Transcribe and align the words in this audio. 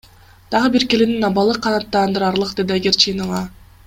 Дагы 0.53 0.69
бир 0.75 0.85
келиндин 0.93 1.27
абалы 1.29 1.53
канаттандыраарлык,— 1.67 2.55
деди 2.61 2.77
Айгерчинова. 2.79 3.43